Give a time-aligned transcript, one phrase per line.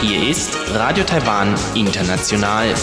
[0.00, 2.74] Hier ist Radio Taiwan International.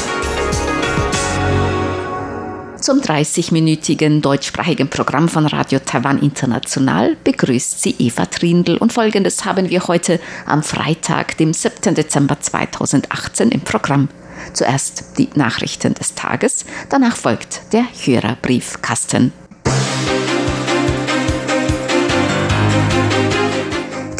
[2.80, 9.72] Zum 30-minütigen deutschsprachigen Programm von Radio Taiwan International begrüßt sie Eva Trindl und folgendes haben
[9.72, 11.96] wir heute am Freitag, dem 7.
[11.96, 14.10] Dezember 2018 im Programm.
[14.54, 19.41] Zuerst die Nachrichten des Tages, danach folgt der Hörerbriefkasten.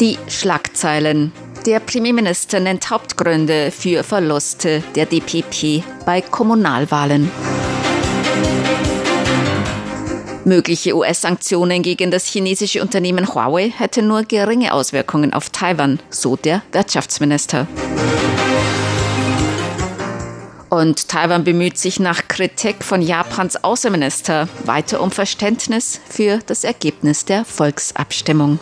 [0.02, 1.30] Die Schlagzeilen.
[1.64, 7.30] Der Premierminister nennt Hauptgründe für Verluste der DPP bei Kommunalwahlen.
[10.44, 16.62] Mögliche US-Sanktionen gegen das chinesische Unternehmen Huawei hätten nur geringe Auswirkungen auf Taiwan, so der
[16.72, 17.68] Wirtschaftsminister.
[20.68, 27.24] Und Taiwan bemüht sich nach Kritik von Japans Außenminister weiter um Verständnis für das Ergebnis
[27.24, 28.58] der Volksabstimmung.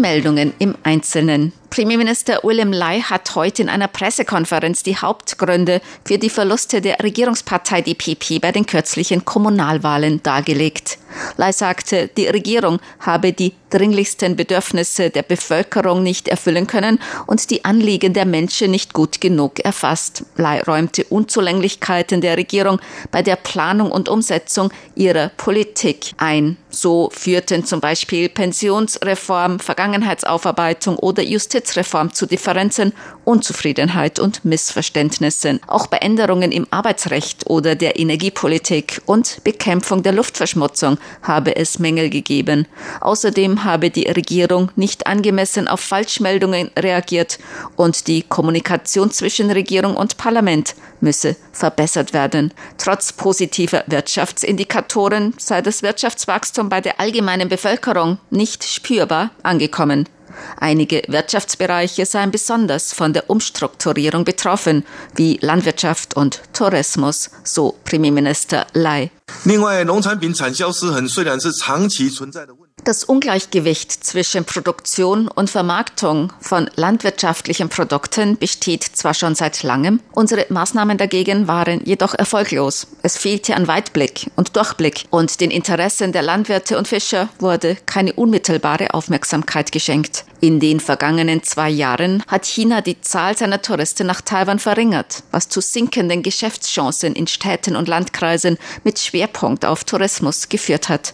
[0.00, 1.52] Meldungen im Einzelnen.
[1.70, 7.80] Premierminister William Lai hat heute in einer Pressekonferenz die Hauptgründe für die Verluste der Regierungspartei
[7.80, 10.98] DPP bei den kürzlichen Kommunalwahlen dargelegt.
[11.36, 17.64] Lai sagte, die Regierung habe die dringlichsten Bedürfnisse der Bevölkerung nicht erfüllen können und die
[17.64, 20.24] Anliegen der Menschen nicht gut genug erfasst.
[20.36, 22.80] Lai räumte Unzulänglichkeiten der Regierung
[23.12, 26.56] bei der Planung und Umsetzung ihrer Politik ein.
[26.68, 32.92] So führten zum Beispiel Pensionsreform, Vergangenheitsaufarbeitung oder Justiz Justizreform zu Differenzen,
[33.24, 35.60] Unzufriedenheit und Missverständnissen.
[35.66, 42.08] Auch bei Änderungen im Arbeitsrecht oder der Energiepolitik und Bekämpfung der Luftverschmutzung habe es Mängel
[42.08, 42.66] gegeben.
[43.00, 47.38] Außerdem habe die Regierung nicht angemessen auf Falschmeldungen reagiert
[47.76, 52.52] und die Kommunikation zwischen Regierung und Parlament müsse verbessert werden.
[52.78, 60.08] Trotz positiver Wirtschaftsindikatoren sei das Wirtschaftswachstum bei der allgemeinen Bevölkerung nicht spürbar angekommen.
[60.57, 69.11] Einige Wirtschaftsbereiche seien besonders von der Umstrukturierung betroffen, wie Landwirtschaft und Tourismus, so Premierminister Lai.
[69.45, 72.58] 另外，农产品产销失衡虽然是长期存在的问题。
[72.84, 80.46] Das Ungleichgewicht zwischen Produktion und Vermarktung von landwirtschaftlichen Produkten besteht zwar schon seit langem, unsere
[80.48, 82.86] Maßnahmen dagegen waren jedoch erfolglos.
[83.02, 88.12] Es fehlte an Weitblick und Durchblick und den Interessen der Landwirte und Fischer wurde keine
[88.14, 90.24] unmittelbare Aufmerksamkeit geschenkt.
[90.40, 95.48] In den vergangenen zwei Jahren hat China die Zahl seiner Touristen nach Taiwan verringert, was
[95.48, 101.12] zu sinkenden Geschäftschancen in Städten und Landkreisen mit Schwerpunkt auf Tourismus geführt hat.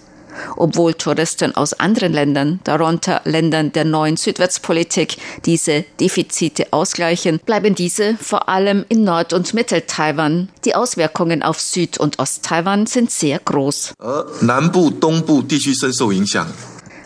[0.57, 8.17] Obwohl Touristen aus anderen Ländern, darunter Ländern der neuen Südwärtspolitik, diese Defizite ausgleichen, bleiben diese
[8.17, 10.49] vor allem in Nord- und Mittel-Taiwan.
[10.65, 13.95] Die Auswirkungen auf Süd- und Ost-Taiwan sind sehr groß.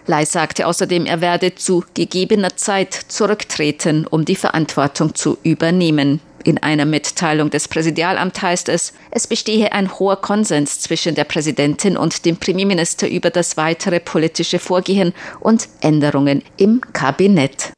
[0.06, 6.20] Lai sagte außerdem, er werde zu gegebener Zeit zurücktreten, um die Verantwortung zu übernehmen.
[6.50, 11.96] In einer Mitteilung des Präsidialamts heißt es, es bestehe ein hoher Konsens zwischen der Präsidentin
[11.96, 17.70] und dem Premierminister über das weitere politische Vorgehen und Änderungen im Kabinett.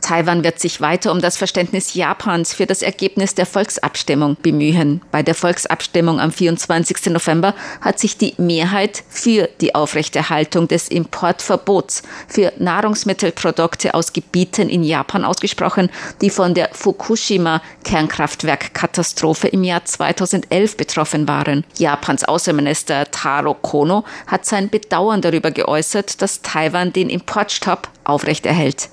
[0.00, 5.02] Taiwan wird sich weiter um das Verständnis Japans für das Ergebnis der Volksabstimmung bemühen.
[5.10, 7.06] Bei der Volksabstimmung am 24.
[7.06, 14.82] November hat sich die Mehrheit für die Aufrechterhaltung des Importverbots für Nahrungsmittelprodukte aus Gebieten in
[14.82, 15.90] Japan ausgesprochen,
[16.20, 21.64] die von der Fukushima Kernkraftwerkkatastrophe im Jahr 2011 betroffen waren.
[21.78, 28.88] Japans Außenminister Taro Kono hat sein Bedauern darüber geäußert, dass Taiwan den Importstopp aufrechterhält.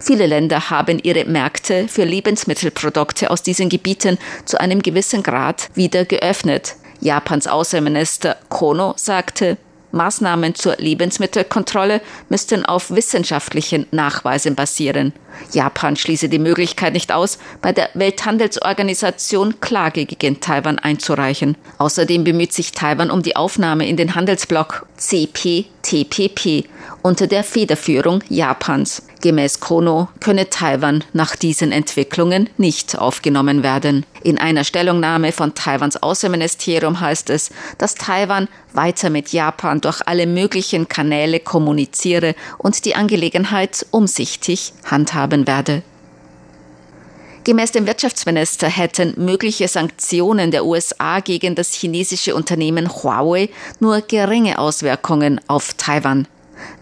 [0.00, 6.04] Viele Länder haben ihre Märkte für Lebensmittelprodukte aus diesen Gebieten zu einem gewissen Grad wieder
[6.04, 6.76] geöffnet.
[7.00, 9.56] Japans Außenminister Kono sagte,
[9.92, 15.12] Maßnahmen zur Lebensmittelkontrolle müssten auf wissenschaftlichen Nachweisen basieren.
[15.52, 21.56] Japan schließe die Möglichkeit nicht aus, bei der Welthandelsorganisation Klage gegen Taiwan einzureichen.
[21.78, 24.86] Außerdem bemüht sich Taiwan um die Aufnahme in den Handelsblock
[25.82, 26.68] CPTPP
[27.02, 29.02] unter der Federführung Japans.
[29.20, 34.04] Gemäß Kono könne Taiwan nach diesen Entwicklungen nicht aufgenommen werden.
[34.22, 40.26] In einer Stellungnahme von Taiwans Außenministerium heißt es, dass Taiwan weiter mit Japan durch alle
[40.26, 45.82] möglichen Kanäle kommuniziere und die Angelegenheit umsichtig handhaben werde.
[47.44, 53.48] Gemäß dem Wirtschaftsminister hätten mögliche Sanktionen der USA gegen das chinesische Unternehmen Huawei
[53.80, 56.28] nur geringe Auswirkungen auf Taiwan.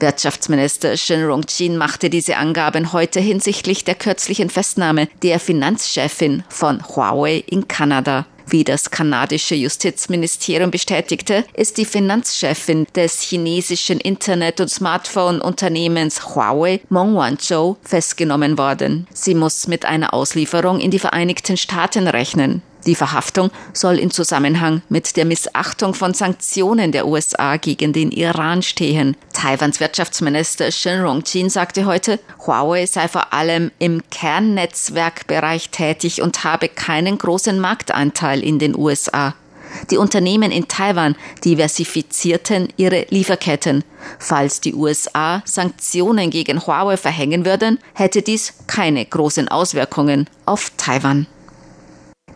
[0.00, 7.42] Wirtschaftsminister Shin Rong-jin machte diese Angaben heute hinsichtlich der kürzlichen Festnahme der Finanzchefin von Huawei
[7.46, 8.26] in Kanada.
[8.50, 17.14] Wie das kanadische Justizministerium bestätigte, ist die Finanzchefin des chinesischen Internet- und Smartphone-Unternehmens Huawei, Meng
[17.14, 19.06] Wanzhou, festgenommen worden.
[19.12, 22.62] Sie muss mit einer Auslieferung in die Vereinigten Staaten rechnen.
[22.86, 28.62] Die Verhaftung soll in Zusammenhang mit der Missachtung von Sanktionen der USA gegen den Iran
[28.62, 29.16] stehen.
[29.32, 36.68] Taiwans Wirtschaftsminister Shin Rong-jin sagte heute, Huawei sei vor allem im Kernnetzwerkbereich tätig und habe
[36.68, 39.34] keinen großen Marktanteil in den USA.
[39.90, 43.84] Die Unternehmen in Taiwan diversifizierten ihre Lieferketten.
[44.18, 51.26] Falls die USA Sanktionen gegen Huawei verhängen würden, hätte dies keine großen Auswirkungen auf Taiwan.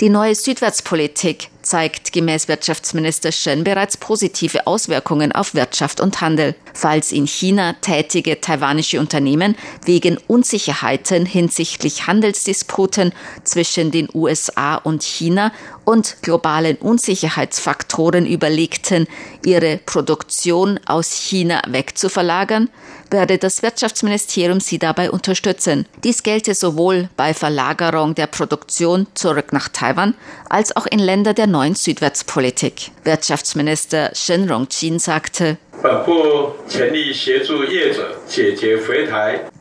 [0.01, 6.57] Die neue Südwärtspolitik zeigt gemäß Wirtschaftsminister Shen bereits positive Auswirkungen auf Wirtschaft und Handel.
[6.75, 13.13] Falls in China tätige taiwanische Unternehmen wegen Unsicherheiten hinsichtlich Handelsdisputen
[13.45, 15.53] zwischen den USA und China
[15.85, 19.07] und globalen Unsicherheitsfaktoren überlegten,
[19.47, 22.69] ihre Produktion aus China wegzuverlagern,
[23.11, 25.87] werde das Wirtschaftsministerium sie dabei unterstützen.
[26.03, 30.15] Dies gelte sowohl bei Verlagerung der Produktion zurück nach Taiwan
[30.49, 32.91] als auch in Länder der neuen Südwärtspolitik.
[33.05, 35.59] Wirtschaftsminister Shen Rongqin sagte,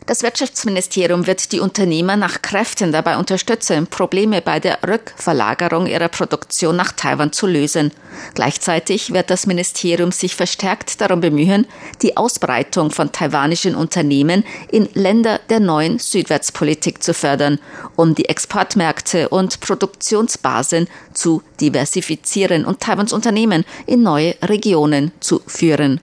[0.06, 6.76] das Wirtschaftsministerium wird die Unternehmer nach Kräften dabei unterstützen, Probleme bei der Rückverlagerung ihrer Produktion
[6.76, 7.92] nach Taiwan zu lösen.
[8.36, 11.68] Gleichzeitig wird das Ministerium sich verstärkt darum bemühen,
[12.02, 17.60] die Ausbreitung von taiwanischen Unternehmen in Länder der neuen Südwärtspolitik zu fördern,
[17.96, 26.02] um die Exportmärkte und Produktionsbasen zu diversifizieren und Taiwans Unternehmen in neue Regionen zu führen.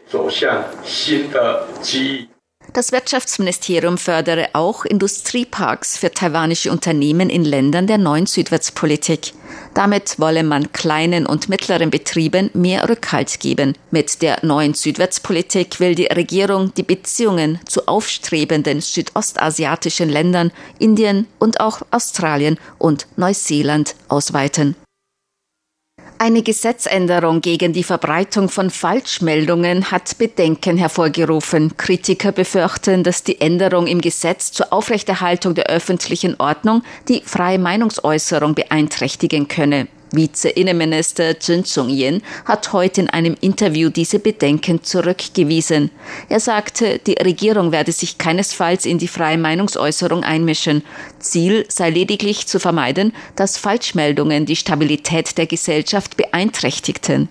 [2.72, 9.32] Das Wirtschaftsministerium fördere auch Industrieparks für taiwanische Unternehmen in Ländern der neuen Südwärtspolitik.
[9.74, 13.76] Damit wolle man kleinen und mittleren Betrieben mehr Rückhalt geben.
[13.90, 21.58] Mit der neuen Südwärtspolitik will die Regierung die Beziehungen zu aufstrebenden südostasiatischen Ländern, Indien und
[21.58, 24.76] auch Australien und Neuseeland ausweiten.
[26.22, 31.78] Eine Gesetzänderung gegen die Verbreitung von Falschmeldungen hat Bedenken hervorgerufen.
[31.78, 38.54] Kritiker befürchten, dass die Änderung im Gesetz zur Aufrechterhaltung der öffentlichen Ordnung die freie Meinungsäußerung
[38.54, 39.88] beeinträchtigen könne.
[40.12, 45.90] Vize-Innenminister Chen Zhong-yen hat heute in einem Interview diese Bedenken zurückgewiesen.
[46.28, 50.82] Er sagte, die Regierung werde sich keinesfalls in die freie Meinungsäußerung einmischen.
[51.18, 57.28] Ziel sei lediglich zu vermeiden, dass Falschmeldungen die Stabilität der Gesellschaft beeinträchtigten.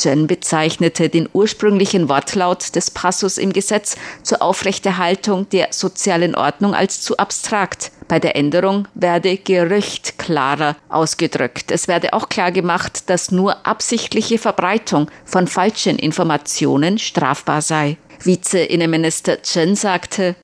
[0.00, 7.02] Chen bezeichnete den ursprünglichen Wortlaut des Passus im Gesetz zur Aufrechterhaltung der sozialen Ordnung als
[7.02, 7.92] zu abstrakt.
[8.08, 11.70] Bei der Änderung werde Gerücht klarer ausgedrückt.
[11.70, 17.98] Es werde auch klar gemacht, dass nur absichtliche Verbreitung von falschen Informationen strafbar sei.
[18.18, 20.34] Vize-Innenminister Chen sagte,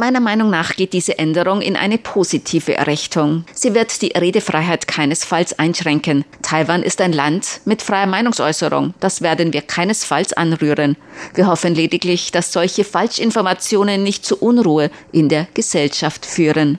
[0.00, 3.44] Meiner Meinung nach geht diese Änderung in eine positive Richtung.
[3.52, 6.24] Sie wird die Redefreiheit keinesfalls einschränken.
[6.40, 8.94] Taiwan ist ein Land mit freier Meinungsäußerung.
[9.00, 10.96] Das werden wir keinesfalls anrühren.
[11.34, 16.78] Wir hoffen lediglich, dass solche Falschinformationen nicht zu Unruhe in der Gesellschaft führen.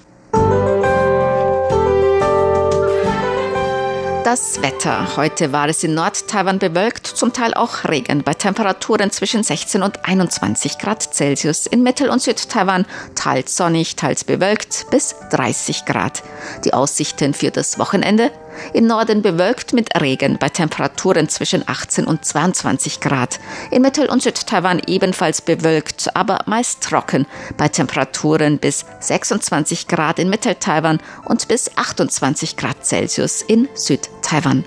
[4.30, 5.18] Das Wetter.
[5.18, 10.06] Heute war es in Nord-Taiwan bewölkt, zum Teil auch Regen, bei Temperaturen zwischen 16 und
[10.06, 11.66] 21 Grad Celsius.
[11.66, 16.22] In Mittel- und Süd-Taiwan teils sonnig, teils bewölkt bis 30 Grad.
[16.64, 18.30] Die Aussichten für das Wochenende
[18.74, 23.40] im Norden bewölkt mit Regen bei Temperaturen zwischen 18 und 22 Grad.
[23.72, 27.26] In Mittel- und Südtaiwan ebenfalls bewölkt, aber meist trocken
[27.58, 34.66] bei Temperaturen bis 26 Grad in Mitteltaiwan und bis 28 Grad Celsius in Südtaiwan.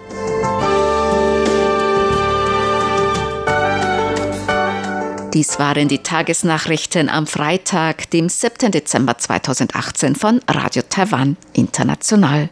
[5.34, 8.70] Dies waren die Tagesnachrichten am Freitag, dem 7.
[8.70, 12.50] Dezember 2018 von Radio Taiwan International.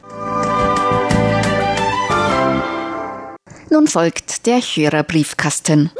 [3.71, 5.91] Nun folgt der Hörerbriefkasten.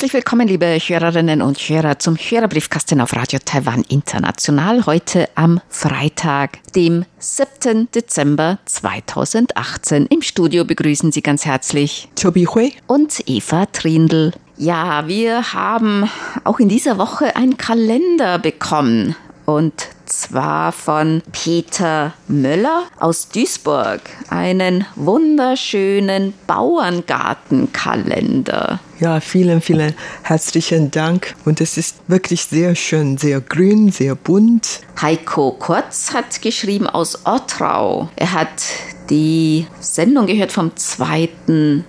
[0.00, 4.86] Herzlich willkommen, liebe Hörerinnen und Hörer, zum Hörerbriefkasten auf Radio Taiwan International.
[4.86, 7.90] Heute am Freitag, dem 7.
[7.94, 10.06] Dezember 2018.
[10.06, 14.32] Im Studio begrüßen Sie ganz herzlich Chobi Hui und Eva Trindl.
[14.56, 16.08] Ja, wir haben
[16.44, 19.16] auch in dieser Woche einen Kalender bekommen.
[19.44, 19.74] Und
[20.10, 24.00] zwar von Peter Möller aus Duisburg.
[24.28, 28.80] Einen wunderschönen Bauerngartenkalender.
[28.98, 31.34] Ja, vielen, vielen herzlichen Dank.
[31.44, 34.80] Und es ist wirklich sehr schön, sehr grün, sehr bunt.
[35.00, 38.10] Heiko Kurz hat geschrieben aus Ottrau.
[38.16, 38.64] Er hat
[39.08, 41.30] die Sendung gehört vom 2.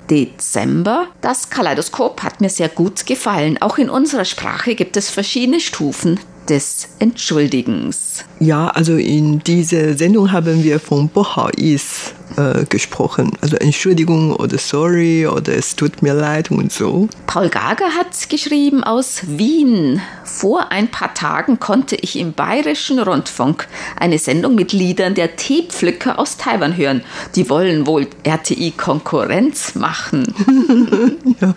[0.10, 1.08] Dezember.
[1.22, 3.62] Das Kaleidoskop hat mir sehr gut gefallen.
[3.62, 6.20] Auch in unserer Sprache gibt es verschiedene Stufen
[6.52, 8.26] des Entschuldigens.
[8.42, 13.32] Ja, also in dieser Sendung haben wir von Bohais äh, gesprochen.
[13.42, 17.08] Also Entschuldigung oder sorry oder es tut mir leid und so.
[17.28, 20.02] Paul Gager hat geschrieben aus Wien.
[20.24, 23.68] Vor ein paar Tagen konnte ich im Bayerischen Rundfunk
[24.00, 27.04] eine Sendung mit Liedern der Teepflücker aus Taiwan hören.
[27.36, 30.34] Die wollen wohl RTI Konkurrenz machen.
[31.42, 31.54] ja,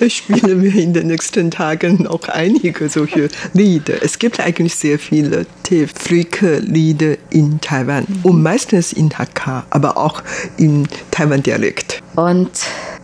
[0.00, 4.02] da spielen wir in den nächsten Tagen noch einige solche Lieder.
[4.02, 10.03] Es gibt eigentlich sehr viele Teepflücker-Lieder in Taiwan und meistens in Hakka, aber auch
[10.56, 12.02] im Taiwan-Dialekt.
[12.16, 12.50] Und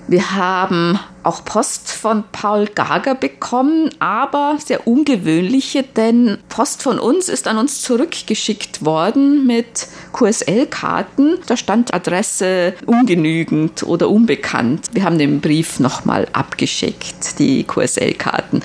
[0.09, 7.29] wir haben auch Post von Paul Gager bekommen, aber sehr ungewöhnliche, denn Post von uns
[7.29, 11.39] ist an uns zurückgeschickt worden mit QSL-Karten.
[11.47, 14.87] Da stand Adresse ungenügend oder unbekannt.
[14.93, 18.63] Wir haben den Brief nochmal abgeschickt, die QSL-Karten.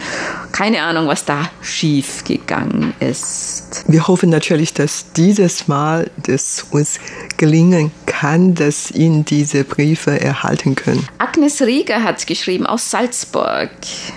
[0.51, 3.83] Keine Ahnung, was da schief gegangen ist.
[3.87, 6.99] Wir hoffen natürlich, dass dieses Mal das uns
[7.37, 11.05] gelingen kann, dass Ihnen diese Briefe erhalten können.
[11.17, 13.71] Agnes Rieger hat geschrieben, geschrieben aus Salzburg.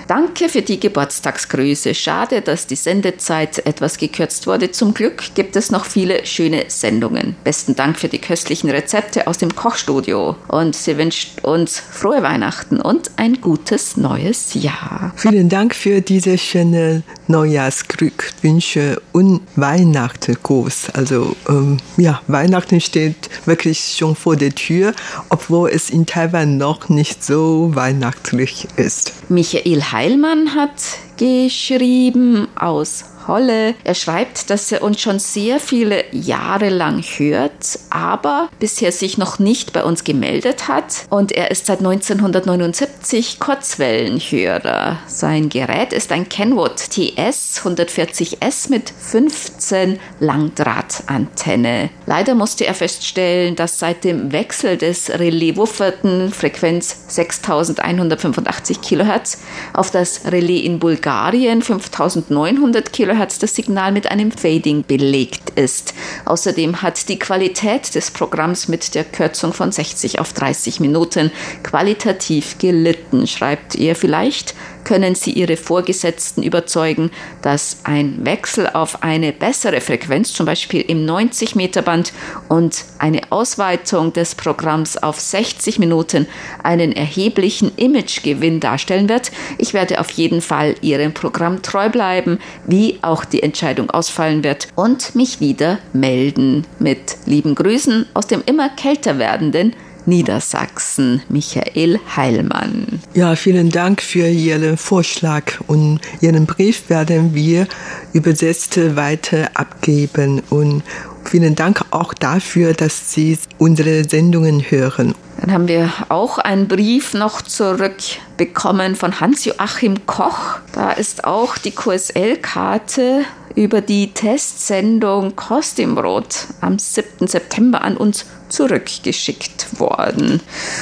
[0.06, 1.94] Danke für die Geburtstagsgrüße.
[1.94, 4.70] Schade, dass die Sendezeit etwas gekürzt wurde.
[4.70, 7.37] Zum Glück gibt es noch viele schöne Sendungen.
[7.42, 10.37] Besten Dank für die köstlichen Rezepte aus dem Kochstudio.
[10.49, 15.14] Und sie wünscht uns frohe Weihnachten und ein gutes neues Jahr.
[15.16, 20.90] Vielen Dank für diese schönen Neujahrsglückwünsche und Weihnachtsgruß.
[20.92, 24.92] Also ähm, ja, Weihnachten steht wirklich schon vor der Tür,
[25.30, 29.12] obwohl es in Taiwan noch nicht so Weihnachten weihnachtlich ist.
[29.28, 30.72] Michael Heilmann hat
[31.16, 33.75] geschrieben aus Holle.
[33.85, 39.38] Er schreibt, dass er uns schon sehr viele Jahre lang hört, aber bisher sich noch
[39.38, 41.06] nicht bei uns gemeldet hat.
[41.11, 44.99] Und er ist seit 1979 Kurzwellenhörer.
[45.06, 51.90] Sein Gerät ist ein Kenwood TS 140S mit 15 Langdrahtantenne.
[52.06, 59.38] Leider musste er feststellen, dass seit dem Wechsel des Relais Wufferten Frequenz 6185 kHz
[59.75, 65.92] auf das Relais in Bulgarien 5900 kHz Kilohertz das Signal mit einem Fading belegt ist.
[66.25, 71.32] Außerdem hat die Qualität des Programms mit der Kürzung von 60 auf 30 Minuten
[71.64, 74.54] qualitativ gelitten, schreibt er vielleicht
[74.88, 77.11] können Sie Ihre Vorgesetzten überzeugen,
[77.42, 82.14] dass ein Wechsel auf eine bessere Frequenz, zum Beispiel im 90 Meter Band
[82.49, 86.26] und eine Ausweitung des Programms auf 60 Minuten
[86.62, 89.30] einen erheblichen Imagegewinn darstellen wird.
[89.59, 94.68] Ich werde auf jeden Fall Ihrem Programm treu bleiben, wie auch die Entscheidung ausfallen wird
[94.75, 96.66] und mich wieder melden.
[96.78, 99.75] Mit lieben Grüßen aus dem immer kälter werdenden
[100.08, 103.00] Niedersachsen, Michael Heilmann.
[103.14, 107.66] Ja, vielen Dank für Ihren Vorschlag und Ihren Brief werden wir
[108.12, 110.82] übersetzt weiter abgeben und
[111.24, 115.14] vielen Dank auch dafür, dass Sie unsere Sendungen hören.
[115.40, 120.58] Dann haben wir auch einen Brief noch zurückbekommen von Hans-Joachim Koch.
[120.72, 123.24] Da ist auch die QSL-Karte
[123.54, 127.26] über die Testsendung Kostimbrot am 7.
[127.26, 130.40] September an uns zurückgeschickt worden.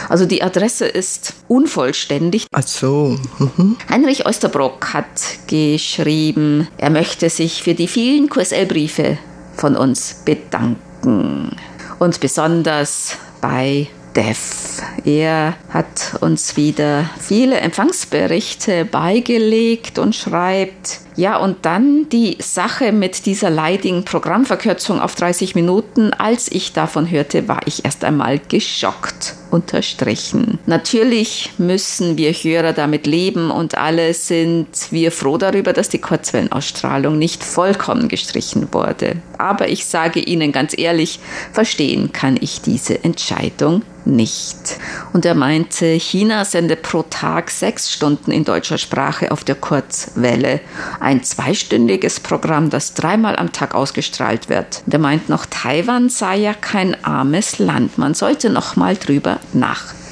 [0.09, 2.47] Also die Adresse ist unvollständig.
[2.53, 3.19] Ach so.
[3.39, 3.77] Mhm.
[3.89, 5.07] Heinrich Oesterbrock hat
[5.47, 9.19] geschrieben, er möchte sich für die vielen QSL-Briefe
[9.55, 11.57] von uns bedanken.
[11.99, 14.83] Und besonders bei Dev.
[15.05, 23.25] Er hat uns wieder viele Empfangsberichte beigelegt und schreibt, ja, und dann die Sache mit
[23.27, 26.13] dieser leidigen Programmverkürzung auf 30 Minuten.
[26.13, 29.35] Als ich davon hörte, war ich erst einmal geschockt.
[29.51, 30.59] Unterstrichen.
[30.67, 37.17] Natürlich müssen wir Hörer damit leben und alle sind wir froh darüber, dass die Kurzwellenausstrahlung
[37.17, 39.17] nicht vollkommen gestrichen wurde.
[39.39, 41.21] Aber ich sage Ihnen ganz ehrlich,
[41.53, 44.79] verstehen kann ich diese Entscheidung nicht.
[45.13, 50.61] Und er meinte, China sende pro Tag sechs Stunden in deutscher Sprache auf der Kurzwelle
[51.01, 54.83] ein zweistündiges Programm, das dreimal am Tag ausgestrahlt wird.
[54.87, 57.99] Der meint noch, Taiwan sei ja kein armes Land.
[57.99, 60.06] Man sollte noch mal drüber nachdenken.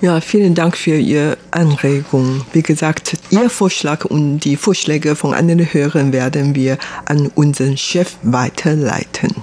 [0.00, 2.44] Ja, vielen Dank für Ihre Anregung.
[2.52, 8.16] Wie gesagt, Ihr Vorschlag und die Vorschläge von anderen Hörern werden wir an unseren Chef
[8.22, 9.34] weiterleiten.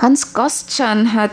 [0.00, 1.32] Hans Gostschan hat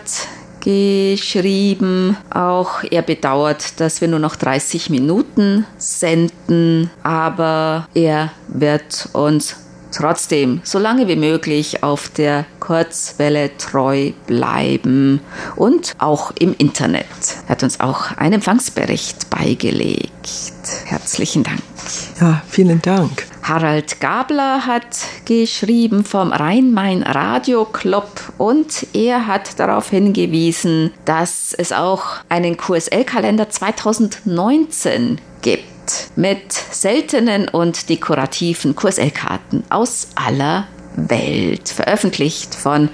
[0.62, 2.16] geschrieben.
[2.30, 9.56] Auch er bedauert, dass wir nur noch 30 Minuten senden, aber er wird uns
[9.92, 15.22] trotzdem so lange wie möglich auf der Kurzwelle treu bleiben
[15.56, 17.06] und auch im Internet.
[17.48, 20.10] Er hat uns auch einen Empfangsbericht beigelegt.
[20.86, 21.62] Herzlichen Dank.
[22.20, 23.26] Ja, vielen Dank.
[23.44, 31.72] Harald Gabler hat geschrieben vom Rhein-Main Radio Club und er hat darauf hingewiesen, dass es
[31.72, 35.71] auch einen QSL-Kalender 2019 gibt
[36.16, 42.90] mit seltenen und dekorativen QSL-Karten aus aller Welt, veröffentlicht von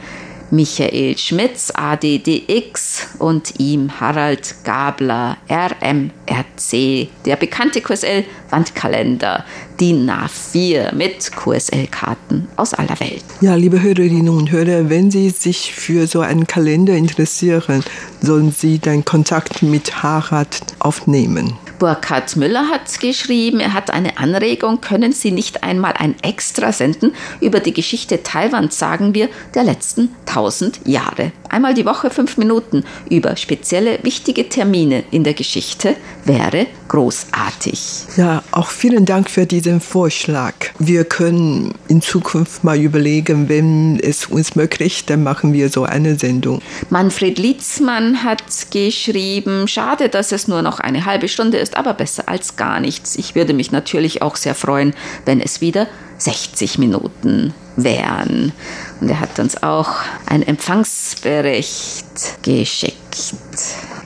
[0.50, 9.44] Michael Schmitz, ADDX und ihm Harald Gabler, RMRC, der bekannte QSL-Wandkalender,
[9.80, 13.24] DIN A4 mit QSL-Karten aus aller Welt.
[13.42, 17.84] Ja, liebe Hörerinnen und Hörer, wenn Sie sich für so einen Kalender interessieren,
[18.22, 21.58] sollen Sie den Kontakt mit Harald aufnehmen.
[21.80, 27.14] Burkhard Müller hat geschrieben, er hat eine Anregung, können Sie nicht einmal ein Extra senden
[27.40, 31.32] über die Geschichte Taiwans, sagen wir, der letzten tausend Jahre.
[31.50, 37.80] Einmal die Woche fünf Minuten über spezielle wichtige Termine in der Geschichte wäre großartig.
[38.16, 40.54] Ja, auch vielen Dank für diesen Vorschlag.
[40.80, 46.18] Wir können in Zukunft mal überlegen, wenn es uns möglich, dann machen wir so eine
[46.18, 46.62] Sendung.
[46.90, 52.30] Manfred Lietzmann hat geschrieben, schade, dass es nur noch eine halbe Stunde ist, aber besser
[52.30, 53.16] als gar nichts.
[53.16, 54.94] Ich würde mich natürlich auch sehr freuen,
[55.26, 55.88] wenn es wieder
[56.20, 58.54] 60 Minuten wären.
[59.02, 59.90] Und er hat uns auch
[60.26, 63.36] einen Empfangsbericht geschickt.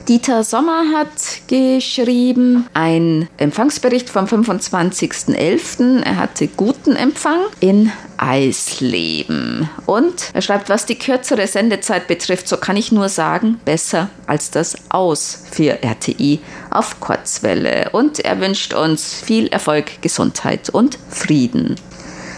[0.08, 6.02] Dieter Sommer hat geschrieben, ein Empfangsbericht vom 25.11.
[6.02, 9.70] Er hatte guten Empfang in Eisleben.
[9.86, 14.50] Und er schreibt, was die kürzere Sendezeit betrifft, so kann ich nur sagen, besser als
[14.50, 17.90] das Aus für RTI auf Kurzwelle.
[17.92, 21.76] Und er wünscht uns viel Erfolg, Gesundheit und Frieden.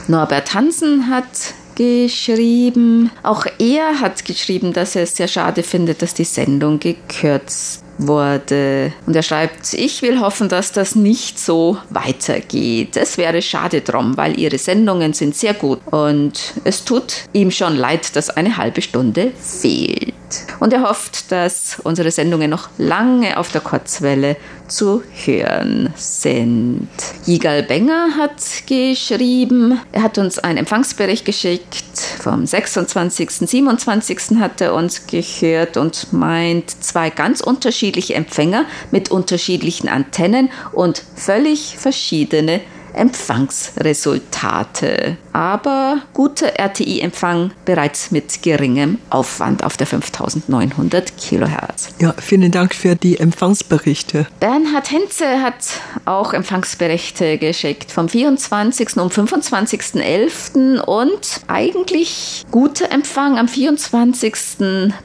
[0.07, 3.11] Norbert Hansen hat geschrieben.
[3.23, 8.93] Auch er hat geschrieben, dass er es sehr schade findet, dass die Sendung gekürzt wurde.
[9.07, 12.97] Und er schreibt, ich will hoffen, dass das nicht so weitergeht.
[12.97, 17.77] Es wäre schade drum, weil ihre Sendungen sind sehr gut und es tut ihm schon
[17.77, 20.15] leid, dass eine halbe Stunde fehlt.
[20.61, 24.37] Und er hofft, dass unsere Sendungen noch lange auf der Kurzwelle
[24.69, 26.89] zu hören sind.
[27.27, 31.85] Jigal Benger hat geschrieben, er hat uns einen Empfangsbericht geschickt.
[32.21, 34.19] Vom 26., 27.
[34.39, 41.77] hat er uns gehört und meint zwei ganz unterschiedliche Empfänger mit unterschiedlichen Antennen und völlig
[41.77, 42.61] verschiedene
[42.95, 45.17] Empfangsresultate.
[45.33, 51.89] Aber guter RTI-Empfang bereits mit geringem Aufwand auf der 5900 Kilohertz.
[51.99, 54.27] Ja, vielen Dank für die Empfangsberichte.
[54.39, 58.99] Bernhard Henze hat auch Empfangsberichte geschickt vom 24.
[58.99, 60.81] und 25.11.
[60.81, 64.35] und eigentlich guter Empfang am 24.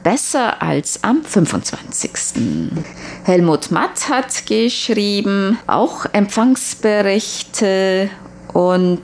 [0.04, 2.10] besser als am 25.
[3.24, 7.79] Helmut Matt hat geschrieben, auch Empfangsberichte
[8.52, 9.02] und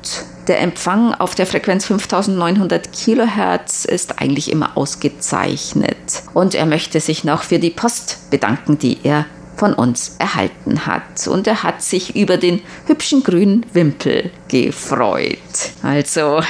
[0.48, 6.22] der Empfang auf der Frequenz 5900 Kilohertz ist eigentlich immer ausgezeichnet.
[6.34, 11.26] Und er möchte sich noch für die Post bedanken, die er von uns erhalten hat.
[11.26, 15.38] Und er hat sich über den hübschen grünen Wimpel gefreut.
[15.82, 16.42] Also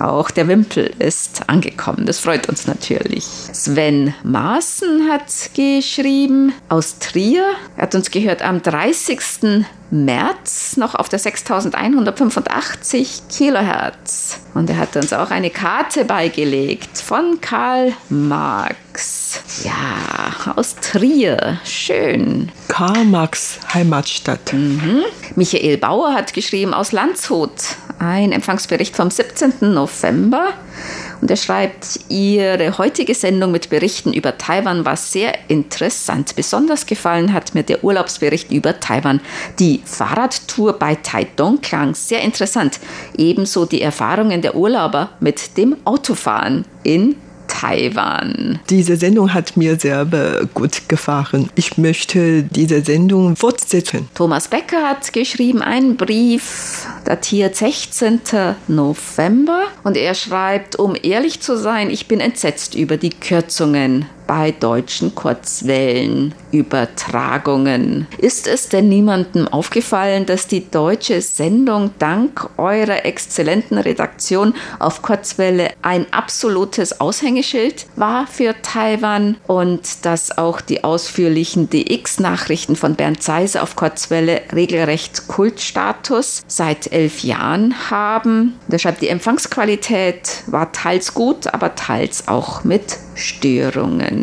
[0.00, 2.06] Auch der Wimpel ist angekommen.
[2.06, 3.24] Das freut uns natürlich.
[3.24, 7.44] Sven Maaßen hat geschrieben aus Trier.
[7.76, 9.66] Er hat uns gehört am 30.
[9.90, 14.40] März noch auf der 6185 Kilohertz.
[14.54, 19.42] Und er hat uns auch eine Karte beigelegt von Karl Marx.
[19.64, 21.60] Ja, aus Trier.
[21.64, 22.50] Schön.
[22.68, 24.54] Karl Marx Heimatstadt.
[24.54, 25.02] Mhm.
[25.36, 27.50] Michael Bauer hat geschrieben aus Landshut.
[28.00, 29.52] Ein Empfangsbericht vom 17.
[29.60, 30.54] November.
[31.20, 36.34] Und er schreibt, Ihre heutige Sendung mit Berichten über Taiwan war sehr interessant.
[36.34, 39.20] Besonders gefallen hat mir der Urlaubsbericht über Taiwan.
[39.58, 42.80] Die Fahrradtour bei Taidong klang sehr interessant.
[43.18, 47.16] Ebenso die Erfahrungen der Urlauber mit dem Autofahren in
[47.48, 48.60] Taiwan.
[48.70, 50.06] Diese Sendung hat mir sehr
[50.54, 51.50] gut gefallen.
[51.54, 54.08] Ich möchte diese Sendung fortsetzen.
[54.14, 58.20] Thomas Becker hat geschrieben einen Brief, datiert 16.
[58.68, 59.64] November.
[59.82, 65.16] Und er schreibt, um ehrlich zu sein, ich bin entsetzt über die Kürzungen bei deutschen
[65.16, 68.06] Kurzwellenübertragungen.
[68.18, 75.72] Ist es denn niemandem aufgefallen, dass die deutsche Sendung dank eurer exzellenten Redaktion auf Kurzwelle
[75.82, 83.64] ein absolutes Aushängeschild war für Taiwan und dass auch die ausführlichen DX-Nachrichten von Bernd Seiser
[83.64, 88.60] auf Kurzwelle regelrecht Kultstatus seit elf Jahren haben?
[88.76, 94.19] Schreibt, die Empfangsqualität war teils gut, aber teils auch mit Störungen.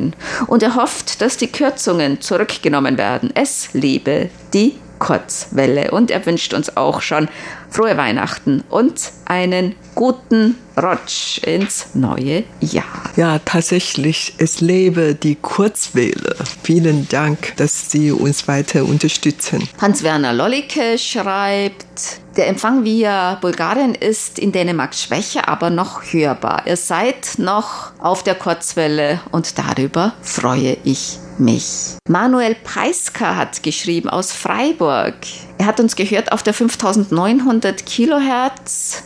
[0.48, 3.32] Und er hofft, dass die Kürzungen zurückgenommen werden.
[3.34, 5.92] Es lebe die Kurzwelle.
[5.92, 7.28] Und er wünscht uns auch schon
[7.70, 12.86] frohe Weihnachten und einen guten Rutsch ins neue Jahr.
[13.16, 16.36] Ja, tatsächlich, es lebe die Kurzwelle.
[16.64, 19.68] Vielen Dank, dass Sie uns weiter unterstützen.
[19.82, 26.64] Hans-Werner Lollicke schreibt, der Empfang via Bulgarien ist in Dänemark schwächer, aber noch hörbar.
[26.68, 31.97] Ihr seid noch auf der Kurzwelle und darüber freue ich mich.
[32.08, 35.15] Manuel Preiska hat geschrieben aus Freiburg.
[35.58, 39.04] Er hat uns gehört auf der 5900 Kilohertz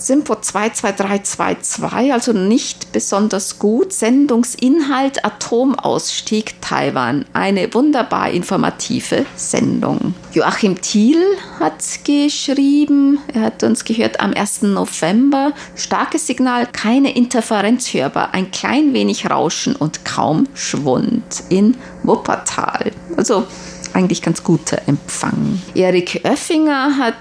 [0.00, 3.92] Simpo 22322, also nicht besonders gut.
[3.92, 7.26] Sendungsinhalt Atomausstieg Taiwan.
[7.34, 10.14] Eine wunderbar informative Sendung.
[10.32, 11.22] Joachim Thiel
[11.58, 14.62] hat geschrieben, er hat uns gehört am 1.
[14.62, 15.52] November.
[15.76, 22.92] Starkes Signal, keine Interferenz hörbar, ein klein wenig Rauschen und kaum Schwund in Wuppertal.
[23.18, 23.46] Also
[23.92, 25.60] eigentlich ganz guter Empfang.
[25.74, 27.18] Erik Oeffinger hat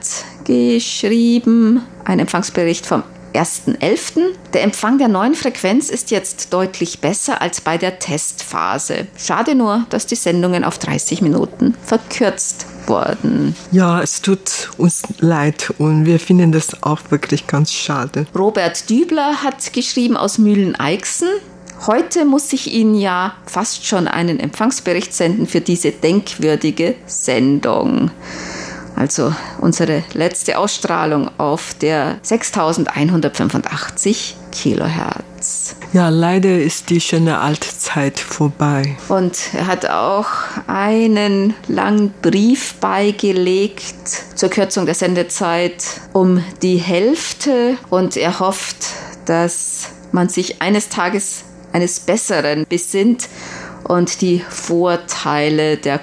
[0.50, 3.04] geschrieben, ein Empfangsbericht vom
[3.36, 4.34] 1.11.
[4.54, 9.06] Der Empfang der neuen Frequenz ist jetzt deutlich besser als bei der Testphase.
[9.16, 13.56] Schade nur, dass die Sendungen auf 30 Minuten verkürzt wurden.
[13.72, 18.26] Ja, es tut uns leid und wir finden das auch wirklich ganz schade.
[18.36, 21.28] Robert Dübler hat geschrieben aus Mühlen-Eichsen.
[21.86, 28.10] Heute muss ich Ihnen ja fast schon einen Empfangsbericht senden für diese denkwürdige Sendung.
[28.96, 35.76] Also unsere letzte Ausstrahlung auf der 6185 Kilohertz.
[35.94, 38.98] Ja, leider ist die schöne Altzeit vorbei.
[39.08, 40.28] Und er hat auch
[40.68, 43.86] einen langen Brief beigelegt
[44.36, 48.88] zur Kürzung der Sendezeit um die Hälfte und er hofft,
[49.26, 53.30] dass man sich eines Tages eines Besseren besinnt
[53.84, 56.00] und die Vorteile der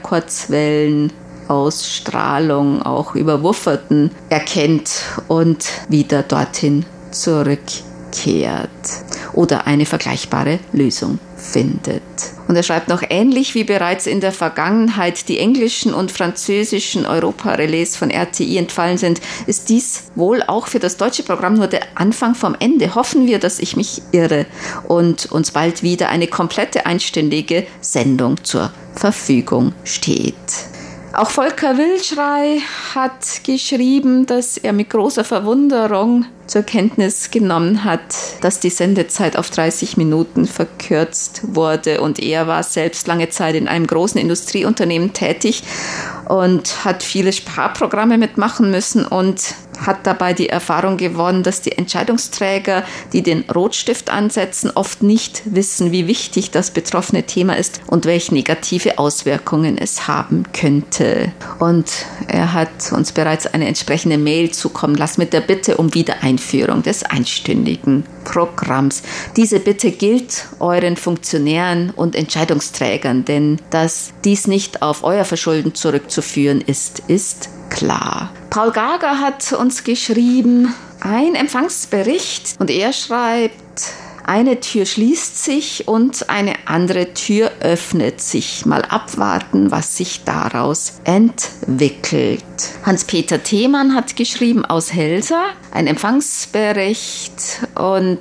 [1.46, 8.68] Kurzwellenausstrahlung, auch über Wufferten, erkennt und wieder dorthin zurückkehrt
[9.32, 12.02] oder eine vergleichbare Lösung findet.
[12.48, 17.96] Und er schreibt noch ähnlich wie bereits in der Vergangenheit die englischen und französischen Europa-Relais
[17.96, 22.34] von RTI entfallen sind, ist dies wohl auch für das deutsche Programm nur der Anfang
[22.34, 22.94] vom Ende.
[22.94, 24.46] Hoffen wir, dass ich mich irre
[24.86, 30.75] und uns bald wieder eine komplette einstündige Sendung zur Verfügung steht.
[31.16, 32.58] Auch Volker Wildschrei
[32.94, 39.48] hat geschrieben, dass er mit großer Verwunderung zur Kenntnis genommen hat, dass die Sendezeit auf
[39.48, 42.02] 30 Minuten verkürzt wurde.
[42.02, 45.62] Und er war selbst lange Zeit in einem großen Industrieunternehmen tätig
[46.28, 52.84] und hat viele Sparprogramme mitmachen müssen und hat dabei die Erfahrung gewonnen, dass die Entscheidungsträger,
[53.12, 58.34] die den Rotstift ansetzen, oft nicht wissen, wie wichtig das betroffene Thema ist und welche
[58.34, 61.32] negative Auswirkungen es haben könnte.
[61.58, 61.90] Und
[62.28, 67.02] er hat uns bereits eine entsprechende Mail zukommen lassen mit der Bitte um Wiedereinführung des
[67.02, 69.02] einstündigen Programms.
[69.36, 76.60] Diese Bitte gilt euren Funktionären und Entscheidungsträgern, denn dass dies nicht auf euer Verschulden zurückzuführen
[76.60, 78.30] ist, ist klar.
[78.50, 83.92] Paul Gager hat uns geschrieben, ein Empfangsbericht und er schreibt,
[84.26, 88.66] eine Tür schließt sich und eine andere Tür öffnet sich.
[88.66, 92.42] Mal abwarten, was sich daraus entwickelt.
[92.84, 98.18] Hans-Peter Themann hat geschrieben aus Helsa, ein Empfangsbericht und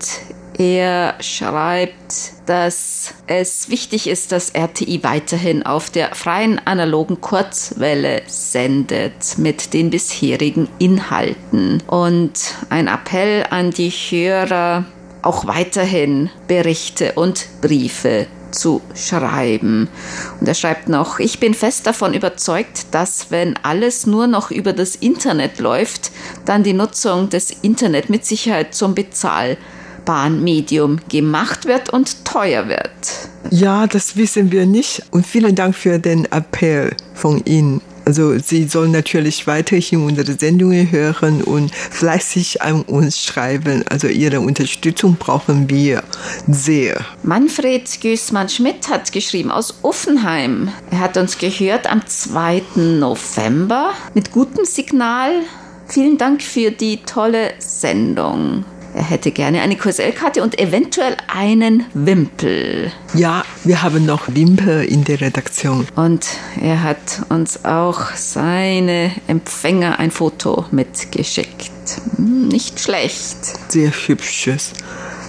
[0.57, 9.37] er schreibt, dass es wichtig ist, dass RTI weiterhin auf der freien analogen Kurzwelle sendet
[9.37, 11.83] mit den bisherigen Inhalten.
[11.87, 14.85] Und ein Appell an die Hörer,
[15.21, 19.89] auch weiterhin Berichte und Briefe zu schreiben.
[20.39, 24.71] Und er schreibt noch, ich bin fest davon überzeugt, dass wenn alles nur noch über
[24.71, 26.11] das Internet läuft,
[26.45, 29.57] dann die Nutzung des Internet mit Sicherheit zum bezahlbaren
[30.43, 32.89] Medium gemacht wird und teuer wird.
[33.49, 35.03] Ja, das wissen wir nicht.
[35.11, 37.81] Und vielen Dank für den Appell von Ihnen.
[38.05, 43.83] Also Sie sollen natürlich weiterhin unsere Sendungen hören und fleißig an uns schreiben.
[43.89, 46.03] Also Ihre Unterstützung brauchen wir
[46.47, 47.03] sehr.
[47.23, 50.69] Manfred Güßmann-Schmidt hat geschrieben aus Offenheim.
[50.91, 52.61] Er hat uns gehört am 2.
[52.75, 55.31] November mit gutem Signal.
[55.87, 58.65] Vielen Dank für die tolle Sendung.
[58.95, 62.93] Er hätte gerne eine QSL-Karte und eventuell einen Wimpel.
[63.13, 65.85] Ja, wir haben noch Wimpel in der Redaktion.
[65.97, 66.25] Und
[66.61, 71.71] er hat uns auch seine Empfänger ein Foto mitgeschickt.
[72.15, 73.37] Hm, nicht schlecht.
[73.67, 74.71] Sehr hübsches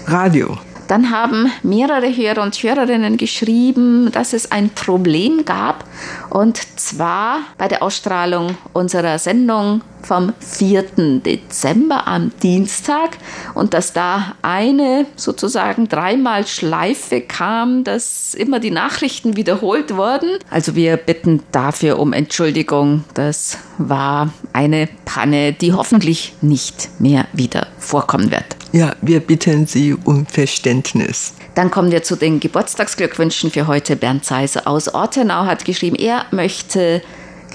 [0.07, 0.59] Radio.
[0.88, 5.85] Dann haben mehrere Hörer und Hörerinnen geschrieben, dass es ein Problem gab.
[6.31, 11.20] Und zwar bei der Ausstrahlung unserer Sendung vom 4.
[11.25, 13.18] Dezember am Dienstag
[13.55, 20.38] und dass da eine sozusagen dreimal Schleife kam, dass immer die Nachrichten wiederholt wurden.
[20.51, 23.05] Also wir bitten dafür um Entschuldigung.
[23.14, 28.57] Das war eine Panne, die hoffentlich nicht mehr wieder vorkommen wird.
[28.76, 31.32] Ja, wir bitten Sie um Verständnis.
[31.54, 33.96] Dann kommen wir zu den Geburtstagsglückwünschen für heute.
[33.96, 37.00] Bernd Seiser aus Ortenau hat geschrieben, er möchte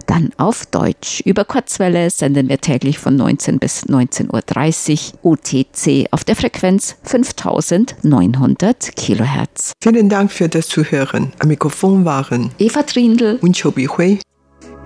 [0.06, 1.22] dann auf Deutsch.
[1.26, 8.96] Über Kurzwelle senden wir täglich von 19 bis 19.30 Uhr UTC auf der Frequenz 5900
[8.96, 9.74] Kilohertz.
[9.84, 11.34] Vielen Dank für das Zuhören.
[11.40, 14.20] Am Mikrofon waren Eva Trindl und Chobi Hui.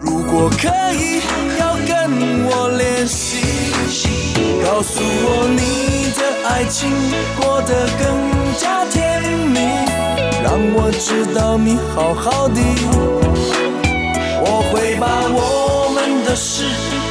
[0.02, 1.22] 如果可以，
[1.60, 2.10] 要跟
[2.48, 3.38] 我联系，
[4.66, 5.95] 告诉我你的
[6.49, 6.89] 爱情
[7.39, 8.07] 过得更
[8.57, 9.59] 加甜蜜，
[10.43, 12.61] 让我知道你好好的，
[14.41, 16.65] 我会把我们的事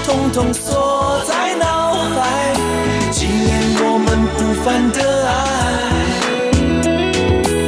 [0.06, 2.54] 统统锁在脑海，
[3.12, 5.34] 纪念我们不凡的爱，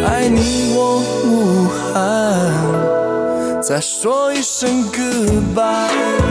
[0.08, 0.78] 爱你我
[1.26, 1.94] 无憾。
[3.62, 6.28] 再说一声 goodbye。